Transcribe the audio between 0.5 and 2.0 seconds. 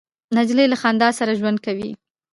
له خندا سره ژوند کوي.